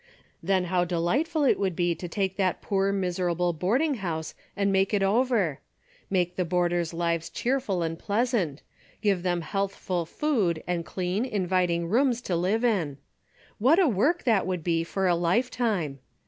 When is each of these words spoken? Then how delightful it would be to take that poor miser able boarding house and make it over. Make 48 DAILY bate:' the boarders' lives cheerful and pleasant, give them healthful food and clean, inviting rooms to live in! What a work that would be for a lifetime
Then 0.41 0.63
how 0.63 0.83
delightful 0.83 1.43
it 1.43 1.59
would 1.59 1.75
be 1.75 1.93
to 1.93 2.07
take 2.07 2.35
that 2.35 2.59
poor 2.63 2.91
miser 2.91 3.29
able 3.29 3.53
boarding 3.53 3.93
house 4.01 4.33
and 4.57 4.71
make 4.71 4.95
it 4.95 5.03
over. 5.03 5.59
Make 6.09 6.29
48 6.29 6.29
DAILY 6.29 6.29
bate:' 6.29 6.35
the 6.37 6.45
boarders' 6.45 6.93
lives 6.95 7.29
cheerful 7.29 7.83
and 7.83 7.99
pleasant, 7.99 8.63
give 9.03 9.21
them 9.21 9.41
healthful 9.41 10.07
food 10.07 10.63
and 10.65 10.83
clean, 10.83 11.23
inviting 11.23 11.87
rooms 11.87 12.19
to 12.23 12.35
live 12.35 12.63
in! 12.65 12.97
What 13.59 13.77
a 13.77 13.87
work 13.87 14.23
that 14.23 14.47
would 14.47 14.63
be 14.63 14.83
for 14.83 15.07
a 15.07 15.13
lifetime 15.15 15.99